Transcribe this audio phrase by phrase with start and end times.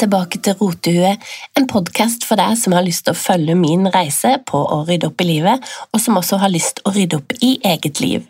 [0.00, 1.14] tilbake til Rotehue,
[1.58, 5.10] en podkast for deg som har lyst til å følge min reise på å rydde
[5.10, 8.28] opp i livet, og som også har lyst til å rydde opp i eget liv.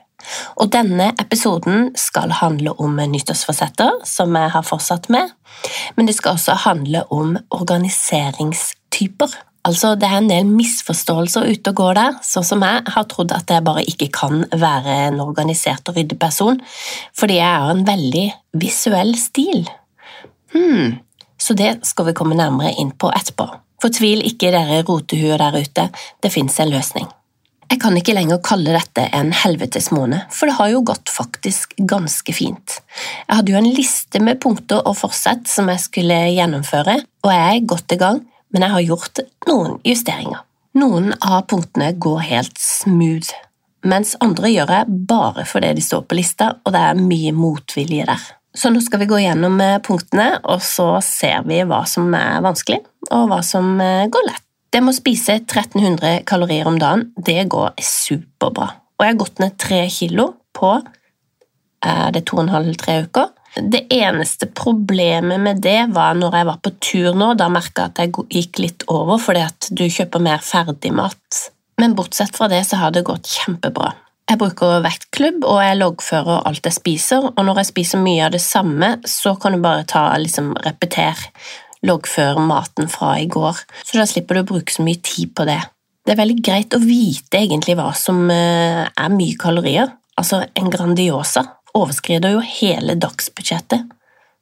[0.61, 5.31] Og Denne episoden skal handle om nyttårsforsetter, som jeg har fortsatt med,
[5.97, 9.39] men det skal også handle om organiseringstyper.
[9.65, 13.33] Altså, Det er en del misforståelser ute og går der, sånn som jeg har trodd
[13.37, 16.61] at jeg bare ikke kan være en organisert og ryddig person,
[17.17, 19.69] fordi jeg har en veldig visuell stil.
[20.55, 20.99] Hmm,
[21.41, 23.49] så det skal vi komme nærmere inn på etterpå.
[23.81, 25.89] Fortvil ikke dere rotehuer der ute,
[26.21, 27.09] det fins en løsning.
[27.71, 31.77] Jeg kan ikke lenger kalle dette en helvetes måned, for det har jo gått faktisk
[31.79, 32.81] ganske fint.
[33.29, 37.61] Jeg hadde jo en liste med punkter og forsett som jeg skulle gjennomføre, og jeg
[37.61, 40.43] er godt i gang, men jeg har gjort noen justeringer.
[40.83, 43.31] Noen av punktene går helt smooth,
[43.87, 48.11] mens andre gjør jeg bare fordi de står på lista, og det er mye motvilje
[48.11, 48.29] der.
[48.57, 52.41] Så nå skal vi gå gjennom eh, punktene, og så ser vi hva som er
[52.45, 54.47] vanskelig, og hva som eh, går lett.
[54.71, 58.69] Det med å spise 1300 kalorier om dagen, det går superbra.
[58.99, 60.77] Og jeg har gått ned tre kilo på
[61.81, 63.31] er det to og en halv tre uker.
[63.57, 67.33] Det eneste problemet med det var når jeg var på tur nå.
[67.35, 71.41] Da merka jeg at jeg gikk litt over fordi at du kjøper mer ferdigmat.
[71.81, 73.95] Men bortsett fra det så har det gått kjempebra.
[74.31, 77.25] Jeg bruker vektklubb, og jeg loggfører alt jeg spiser.
[77.33, 81.19] Og når jeg spiser mye av det samme, så kan du bare ta liksom, repeter
[81.87, 85.47] loggføre maten fra i går, så da slipper du å bruke så mye tid på
[85.49, 85.61] det.
[86.05, 89.89] Det er veldig greit å vite egentlig hva som eh, er mye kalorier.
[90.21, 91.45] Altså, en Grandiosa
[91.77, 93.89] overskrider jo hele dagsbudsjettet,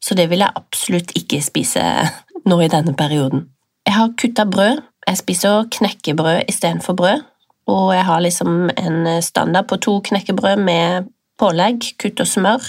[0.03, 1.84] så det vil jeg absolutt ikke spise
[2.50, 3.48] nå i denne perioden.
[3.86, 4.84] Jeg har kutta brød.
[5.09, 7.22] Jeg spiser knekkebrød istedenfor brød,
[7.69, 12.66] og jeg har liksom en standard på to knekkebrød med pålegg, kutt og smør.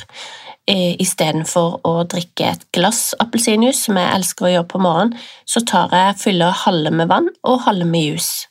[0.70, 5.16] Eh, istedenfor å drikke et glass appelsinjuice, som jeg elsker å gjøre på morgenen,
[5.50, 8.46] så tar jeg fyller halve med vann og halve med juice.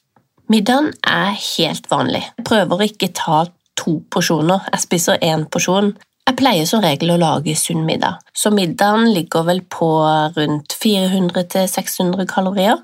[0.51, 2.25] Middagen er helt vanlig.
[2.41, 3.45] Jeg prøver å ikke ta
[3.79, 5.93] to porsjoner, jeg spiser én porsjon.
[6.27, 9.89] Jeg pleier som regel å lage sunn middag, så middagen ligger vel på
[10.35, 12.83] rundt 400–600 kalorier,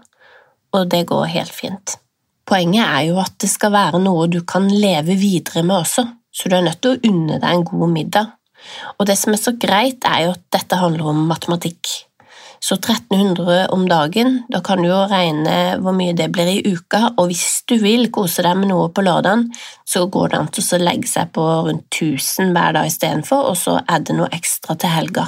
[0.72, 1.98] og det går helt fint.
[2.54, 6.50] Poenget er jo at det skal være noe du kan leve videre med også, så
[6.50, 8.28] du er nødt til å unne deg en god middag.
[8.94, 11.90] Og det som er så greit, er jo at dette handler om matematikk.
[12.62, 17.10] Så 1300 om dagen, da kan du jo regne hvor mye det blir i uka,
[17.18, 19.48] og hvis du vil kose deg med noe på lørdagen,
[19.82, 23.58] så går det an til å legge seg på rundt 1000 hver dag istedenfor, og
[23.58, 25.26] så er det noe ekstra til helga.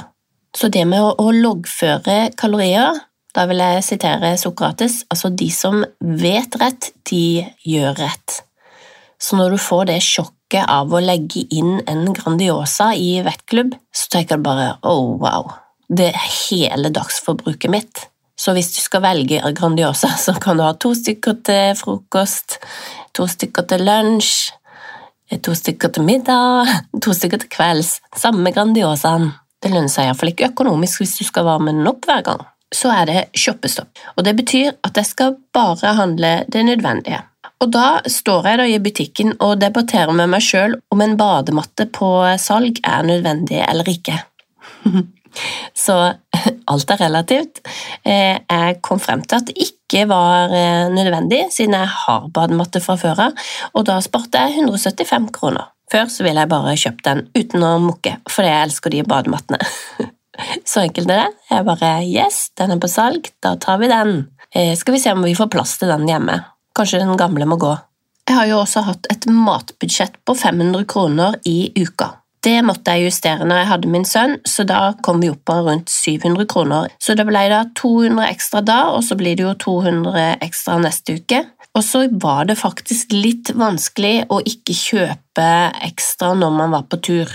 [0.55, 3.03] Så det med å loggføre kalorier,
[3.37, 8.39] da vil jeg sitere Sokrates, altså de som vet rett, de gjør rett.
[9.21, 14.09] Så når du får det sjokket av å legge inn en Grandiosa i vettklubb, så
[14.15, 15.51] tenker du bare oh wow,
[15.85, 18.07] det er hele dagsforbruket mitt.
[18.37, 22.57] Så hvis du skal velge Grandiosa, så kan du ha to stykker til frokost,
[23.13, 24.33] to stykker til lunsj,
[25.45, 26.73] to stykker til middag,
[27.05, 27.99] to stykker til kvelds.
[28.17, 29.31] Samme Grandiosaen.
[29.61, 32.45] Det lønner seg iallfall ikke økonomisk hvis du skal varme den opp hver gang.
[32.75, 37.21] Så er det shoppestopp, og det betyr at jeg skal bare handle det nødvendige.
[37.63, 41.87] Og da står jeg da i butikken og debatterer med meg sjøl om en badematte
[41.95, 42.09] på
[42.41, 44.19] salg er nødvendig eller ikke.
[45.77, 45.95] Så
[46.71, 47.61] alt er relativt.
[48.03, 52.81] Eh, jeg kom frem til at det ikke var eh, nødvendig, siden jeg har badematte
[52.83, 55.69] fra før av, og da sparte jeg 175 kroner.
[55.91, 59.61] Før så ville jeg bare kjøpt den uten å mukke, fordi jeg elsker de bademattene.
[60.69, 61.33] Så enkelt er det.
[61.51, 64.19] Jeg bare yes, den er på salg, da tar vi den.
[64.53, 66.39] Eh, skal vi se om vi får plass til den hjemme.
[66.77, 67.73] Kanskje den gamle må gå.
[68.27, 72.17] Jeg har jo også hatt et matbudsjett på 500 kroner i uka.
[72.43, 75.55] Det måtte jeg justere når jeg hadde min sønn, så da kom vi opp på
[75.65, 76.91] rundt 700 kroner.
[77.01, 81.17] Så det ble da 200 ekstra da, og så blir det jo 200 ekstra neste
[81.17, 81.41] uke.
[81.77, 85.49] Og så var det faktisk litt vanskelig å ikke kjøpe
[85.87, 87.33] ekstra når man var på tur.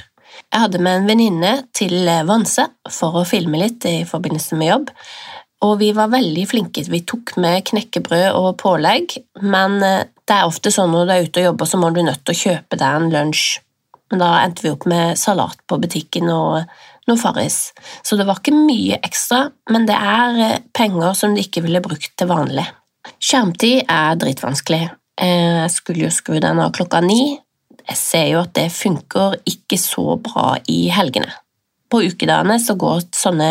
[0.53, 4.93] Jeg hadde med en venninne til Vanse for å filme litt i forbindelse med jobb,
[5.63, 6.83] og vi var veldig flinke.
[6.91, 9.15] Vi tok med knekkebrød og pålegg,
[9.47, 12.03] men eh, det er ofte sånn når du er ute og jobber, så må du
[12.03, 13.45] nødt til å kjøpe deg en lunsj.
[14.13, 16.67] Men da endte vi opp med salat på butikken og
[17.09, 17.73] noe Farris.
[18.05, 21.83] Så det var ikke mye ekstra, men det er eh, penger som du ikke ville
[21.85, 22.67] brukt til vanlig.
[23.23, 24.83] Skjermtid er dritvanskelig.
[25.23, 27.39] Eh, jeg skulle jo skru den av klokka ni.
[27.89, 31.31] Jeg ser jo at det funker ikke så bra i helgene.
[31.93, 33.51] På ukedagene så går sånne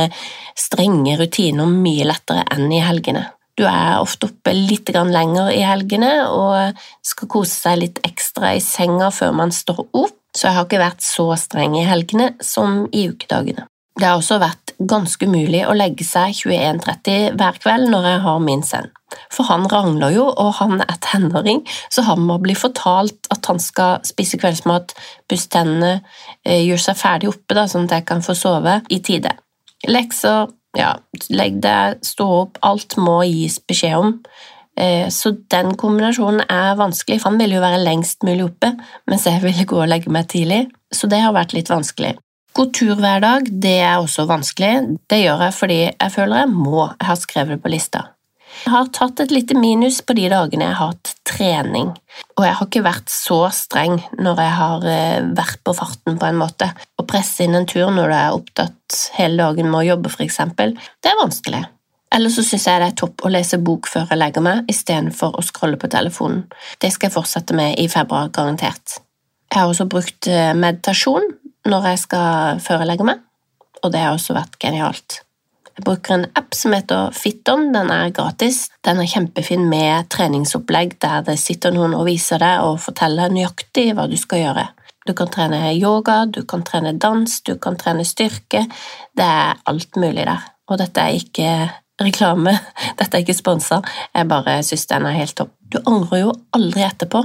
[0.57, 3.27] strenge rutiner mye lettere enn i helgene.
[3.59, 8.63] Du er ofte oppe litt lenger i helgene og skal kose seg litt ekstra i
[8.63, 12.87] senga før man står opp, så jeg har ikke vært så streng i helgene som
[12.95, 13.67] i ukedagene.
[13.99, 18.41] Det har også vært ganske umulig å legge seg 21.30 hver kveld når jeg har
[18.43, 18.89] min sønn.
[19.31, 21.61] For han rangler jo, og han er tenåring,
[21.91, 24.95] så han må bli fortalt at han skal spise kveldsmat,
[25.29, 25.99] pusse tennene,
[26.45, 29.35] eh, gjøre seg ferdig oppe, da, sånn at jeg kan få sove i tide.
[29.89, 30.95] Lekser, ja,
[31.29, 34.15] legg deg, stå opp, alt må gis beskjed om.
[34.79, 38.71] Eh, så den kombinasjonen er vanskelig, for han ville jo være lengst mulig oppe,
[39.11, 42.15] mens jeg ville gå og legge meg tidlig, så det har vært litt vanskelig.
[42.51, 44.97] God tur hver dag, det er også vanskelig.
[45.07, 48.01] Det gjør jeg fordi jeg føler jeg må, jeg har skrevet det på lista.
[48.65, 51.93] Jeg har tatt et lite minus på de dagene jeg har hatt trening,
[52.35, 56.27] og jeg har ikke vært så streng når jeg har eh, vært på farten på
[56.27, 56.67] en måte.
[56.99, 60.75] Å presse inn en tur når du er opptatt hele dagen med å jobbe, eksempel,
[60.75, 61.63] det er vanskelig.
[62.11, 65.39] Eller så syns jeg det er topp å lese bok før jeg legger meg, istedenfor
[65.39, 66.43] å scrolle på telefonen.
[66.83, 68.99] Det skal jeg fortsette med i februar, garantert.
[69.47, 71.31] Jeg har også brukt eh, meditasjon
[71.67, 73.21] når jeg skal forelegge meg,
[73.81, 75.21] og det har også vært genialt.
[75.71, 77.71] Jeg bruker en app som heter Fitton.
[77.73, 78.69] den er gratis.
[78.83, 83.93] Den er kjempefin med treningsopplegg der det sitter noen og viser deg og forteller nøyaktig
[83.95, 84.67] hva du skal gjøre.
[85.07, 88.67] Du kan trene yoga, du kan trene dans, du kan trene styrke.
[89.17, 90.43] Det er alt mulig der.
[90.69, 91.49] Og dette er ikke
[92.01, 92.53] reklame,
[92.99, 93.81] dette er ikke sponsa,
[94.13, 95.55] jeg bare syns den er helt topp.
[95.71, 97.23] Du angrer jo aldri etterpå,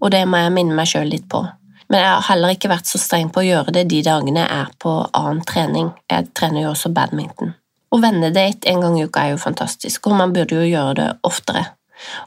[0.00, 1.42] og det må jeg minne meg sjøl litt på.
[1.90, 4.58] Men jeg har heller ikke vært så streng på å gjøre det de dagene jeg
[4.60, 5.90] er på annen trening.
[6.10, 7.56] Jeg trener jo også badminton.
[7.90, 11.08] Å vennedate en gang i uka er jo fantastisk, og man burde jo gjøre det
[11.26, 11.64] oftere.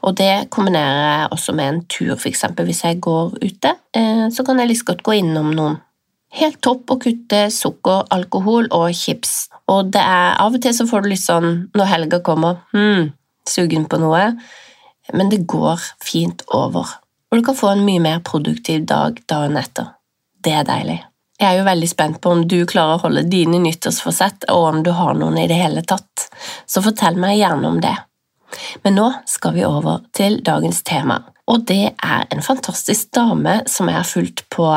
[0.04, 4.44] Og det kombinerer jeg også med en tur, eksempel hvis jeg går ute, eh, så
[4.44, 5.80] kan jeg like godt gå innom noen.
[6.34, 10.86] Helt topp å kutte sukker, alkohol og chips, og det er av og til så
[10.90, 13.12] får du litt sånn når helga kommer, hm,
[13.48, 14.34] sugen på noe,
[15.14, 16.98] men det går fint over
[17.34, 19.88] og du kan få en mye mer produktiv dag dagen etter.
[20.38, 21.00] Det er deilig.
[21.40, 24.82] Jeg er jo veldig spent på om du klarer å holde dine nyttårsforsett, og om
[24.86, 26.28] du har noen i det hele tatt,
[26.70, 27.94] så fortell meg gjerne om det.
[28.84, 33.90] Men nå skal vi over til dagens tema, og det er en fantastisk dame som
[33.90, 34.68] jeg har fulgt på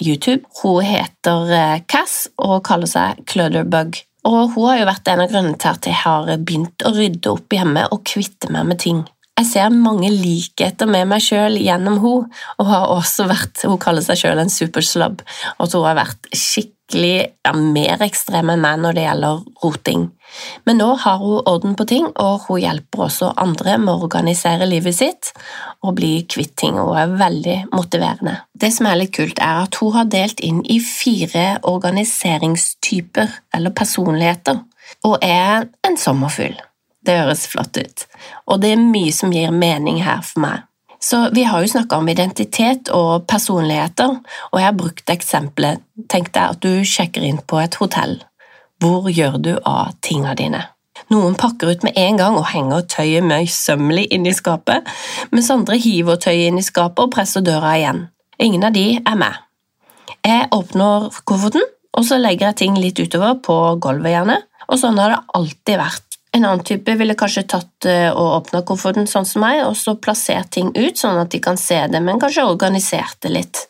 [0.00, 0.40] YouTube.
[0.62, 4.00] Hun heter eh, Cass og kaller seg Clutterbug.
[4.26, 7.36] Og hun har jo vært en av grunnene til at jeg har begynt å rydde
[7.36, 9.04] opp hjemme og kvitte meg med ting.
[9.36, 14.04] Jeg ser mange likheter med meg sjøl gjennom henne, og har også vært Hun kaller
[14.04, 15.20] seg sjøl en superslubb,
[15.60, 20.06] og hun har vært skikkelig ja, mer ekstrem enn meg når det gjelder roting.
[20.64, 24.68] Men nå har hun orden på ting, og hun hjelper også andre med å organisere
[24.70, 25.32] livet sitt
[25.84, 28.38] og bli kvitt ting, og er veldig motiverende.
[28.56, 33.76] Det som er litt kult, er at hun har delt inn i fire organiseringstyper, eller
[33.76, 34.64] personligheter,
[35.04, 36.56] og er en sommerfugl.
[37.06, 38.06] Det høres flott ut,
[38.50, 40.64] og det er mye som gir mening her for meg.
[41.00, 44.16] Så Vi har jo snakka om identitet og personligheter,
[44.52, 48.18] og jeg har brukt eksempelet Tenk deg at du sjekker inn på et hotell.
[48.82, 50.64] Hvor gjør du av tinga dine?
[51.12, 54.86] Noen pakker ut med en gang og henger tøyet møysommelig inn i skapet,
[55.30, 58.06] mens andre hiver tøyet inn i skapet og presser døra igjen.
[58.42, 59.38] Ingen av de er med.
[60.26, 61.64] Jeg åpner kofferten,
[61.96, 65.80] og så legger jeg ting litt utover på gulvet, gjerne, og sånn har det alltid
[65.80, 66.05] vært
[66.36, 69.96] en annen type ville kanskje tatt eh, og åpna kofferten sånn som meg, og så
[70.00, 73.62] plassert ting ut sånn at de kan se det, men kanskje organisert det litt.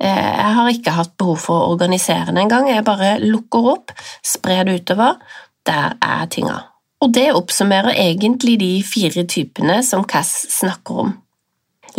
[0.00, 3.94] Eh, jeg har ikke hatt behov for å organisere det engang, jeg bare lukker opp,
[4.26, 5.20] sprer det utover.
[5.68, 6.56] Der er tinga.
[7.04, 11.12] Og det oppsummerer egentlig de fire typene som Cass snakker om.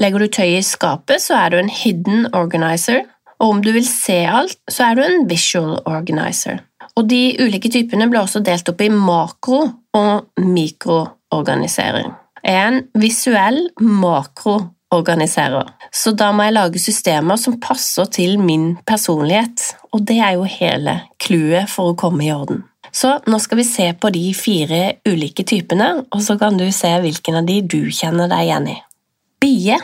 [0.01, 3.03] Legger du tøyet i skapet, så er du en hidden organizer,
[3.41, 6.61] og om du vil se alt, så er du en visual organizer.
[6.97, 12.13] Og De ulike typene ble også delt opp i makro- og mikroorganisering.
[12.41, 18.73] Jeg er en visuell makroorganiserer, så da må jeg lage systemer som passer til min
[18.87, 22.63] personlighet, og det er jo hele clouet for å komme i orden.
[22.91, 26.91] Så nå skal vi se på de fire ulike typene, og så kan du se
[27.03, 28.77] hvilken av de du kjenner deg igjen i.
[29.41, 29.77] Bie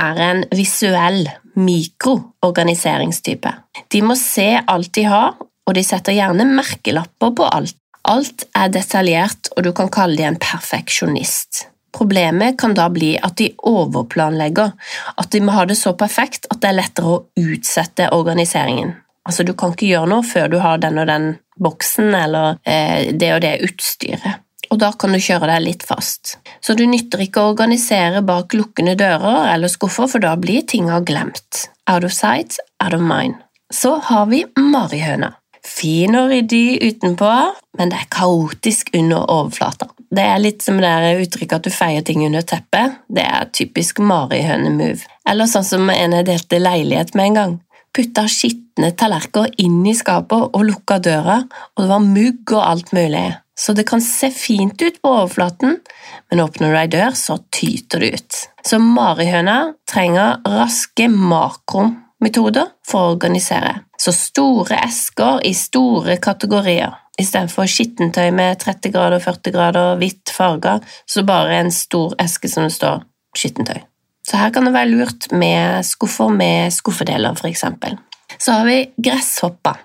[0.00, 3.52] er en visuell mikroorganiseringstype.
[3.92, 7.76] De må se alt de har, og de setter gjerne merkelapper på alt.
[8.04, 11.68] Alt er detaljert, og du kan kalle dem en perfeksjonist.
[11.94, 14.72] Problemet kan da bli at de overplanlegger,
[15.16, 18.96] at de må ha det så perfekt at det er lettere å utsette organiseringen.
[19.24, 23.14] Altså, Du kan ikke gjøre noe før du har den og den boksen eller eh,
[23.14, 26.36] det og det utstyret, og da kan du kjøre deg litt fast.
[26.60, 30.98] Så du nytter ikke å organisere bak lukkende dører eller skuffer, for da blir tinga
[31.06, 31.68] glemt.
[31.86, 33.38] Out of sight, out of mind.
[33.72, 35.34] Så har vi marihøna.
[35.64, 37.32] Fin og ryddig utenpå,
[37.78, 39.88] men det er kaotisk under overflata.
[40.14, 40.92] Det er litt som det
[41.24, 42.98] uttrykket at du feier ting under teppet.
[43.08, 45.08] Det er typisk marihøne-move.
[45.28, 47.54] Eller sånn som en jeg delte leilighet med en gang.
[47.94, 52.90] putta skitne tallerkener inn i skapet og lukka døra, og det var mugg og alt
[52.90, 53.28] mulig.
[53.54, 55.76] Så det kan se fint ut på overflaten,
[56.30, 58.40] men åpner du ei dør, så tyter det ut.
[58.66, 61.06] Så marihøna trenger raske
[62.24, 63.84] makrometoder for å organisere.
[63.98, 66.94] Så store esker i store kategorier.
[67.18, 72.64] Istedenfor skittentøy med 30 grader, 40 grader, hvitt farger, så bare en stor eske som
[72.64, 73.04] det står
[73.36, 73.84] skittentøy.
[74.24, 77.98] Så her kan det være lurt med skuffer med skuffedeler, eksempel.
[78.38, 79.76] Så har vi gresshopper.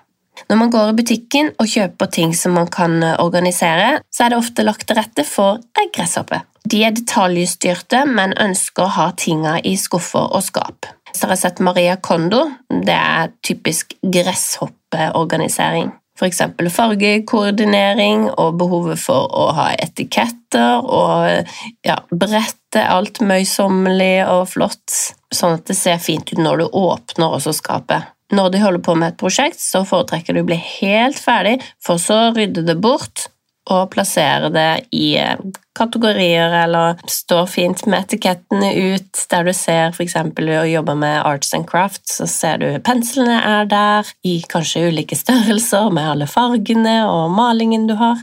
[0.48, 4.40] Når man går i butikken og kjøper ting som man kan organisere, så er det
[4.40, 6.40] ofte lagt til rette for ei gresshoppe.
[6.64, 10.88] De er detaljstyrte, men ønsker å ha tinga i skuffer og skap.
[11.20, 12.46] Så har jeg sett Maria Kondo.
[12.72, 16.42] Det er typisk gresshoppeorganisering f.eks.
[16.74, 21.50] fargekoordinering og behovet for å ha etiketter og
[21.86, 24.96] ja, brette alt møysommelig og flott,
[25.32, 28.10] sånn at det ser fint ut når du åpner også skapet.
[28.30, 31.98] Når de holder på med et prosjekt, så foretrekker du å bli helt ferdig, for
[31.98, 33.30] så å rydde det bort
[33.70, 35.38] og plassere det i eh,
[35.78, 40.16] kategorier, eller står fint med etikettene ut, der du ser f.eks.
[40.18, 45.18] å jobbe med arts and crafts, så ser du penslene er der, i kanskje ulike
[45.18, 48.20] størrelser, med alle fargene og malingen du har.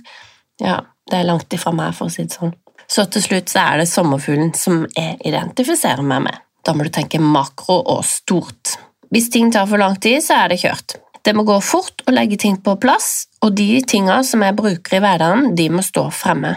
[0.62, 2.56] Ja, det er langt ifra meg, for å si det sånn.
[2.88, 6.44] Så til slutt så er det sommerfuglen som jeg identifiserer meg med.
[6.63, 8.77] Da må du tenke makro og stort.
[9.12, 10.98] Hvis ting tar for lang tid, så er det kjørt.
[11.27, 14.96] Det må gå fort å legge ting på plass, og de tingene som jeg bruker
[14.96, 16.53] i hverdagen, de må stå fremme.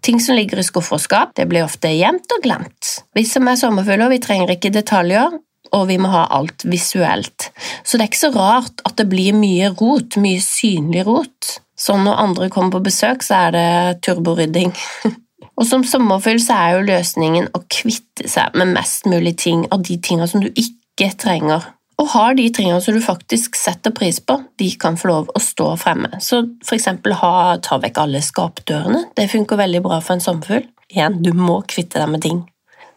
[0.00, 2.94] Ting som ligger i skuffer og skap, det blir ofte gjemt og glemt.
[3.12, 5.36] Vi som er sommerfugler, vi trenger ikke detaljer,
[5.76, 7.50] og vi må ha alt visuelt.
[7.84, 11.58] Så det er ikke så rart at det blir mye rot, mye synlig rot.
[11.76, 13.70] Sånn når andre kommer på besøk, så er det
[14.08, 14.72] turborydding.
[15.58, 19.84] og som sommerfugl så er jo løsningen å kvitte seg med mest mulig ting av
[19.84, 24.20] de tingene som du ikke trenger og har de tingene som du faktisk setter pris
[24.22, 26.20] på, de kan få lov å stå fremme.
[26.22, 29.08] Så for ha, ta vekk alle skapdørene.
[29.18, 30.68] Det funker veldig bra for en sommerfugl.
[30.88, 32.44] Igjen, du må kvitte deg med ting.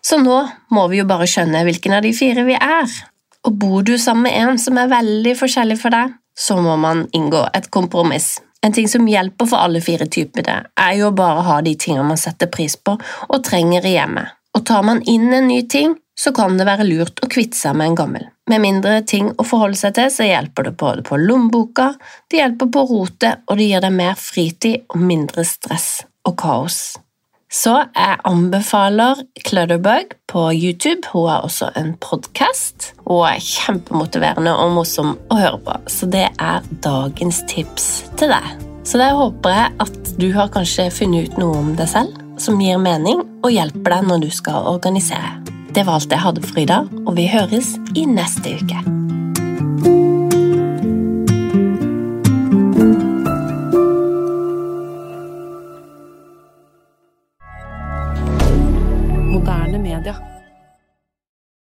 [0.05, 0.38] Så nå
[0.74, 2.93] må vi jo bare skjønne hvilken av de fire vi er.
[3.46, 7.08] Og bor du sammen med en som er veldig forskjellig for deg, så må man
[7.17, 8.36] inngå et kompromiss.
[8.62, 12.05] En ting som hjelper for alle fire typene, er jo bare å ha de tingene
[12.13, 14.38] man setter pris på og trenger i hjemmet.
[14.53, 17.74] Og tar man inn en ny ting, så kan det være lurt å kvitte seg
[17.79, 18.30] med en gammel.
[18.50, 21.91] Med mindre ting å forholde seg til, så hjelper det både på lommeboka,
[22.31, 26.81] det hjelper på rotet, og det gir deg mer fritid og mindre stress og kaos.
[27.51, 31.03] Så jeg anbefaler Clutterbug på YouTube.
[31.12, 35.75] Hun har også en podkast og er kjempemotiverende og morsom å høre på.
[35.91, 38.55] Så det er dagens tips til deg.
[38.88, 42.63] Så der håper jeg at du har kanskje funnet ut noe om deg selv som
[42.63, 45.40] gir mening og hjelper deg når du skal organisere.
[45.71, 49.00] Det var alt jeg hadde for i dag, og vi høres i neste uke.